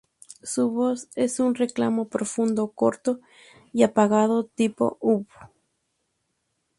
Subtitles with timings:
[0.41, 3.19] Su voz es un reclamo profundo, corto
[3.71, 5.27] y apagado tipo "huh".